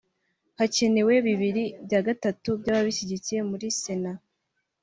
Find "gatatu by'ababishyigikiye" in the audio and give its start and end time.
2.07-3.39